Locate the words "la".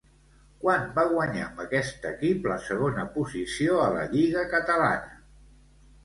2.51-2.57, 3.97-4.07